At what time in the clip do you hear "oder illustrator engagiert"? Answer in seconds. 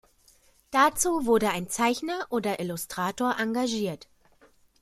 2.31-4.07